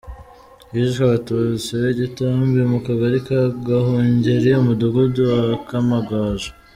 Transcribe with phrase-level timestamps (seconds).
[0.73, 6.49] Hishwe Abatutsi b’i Gitambi mu Kagali ka Gahungeri Umudugudu wa Kamagaju.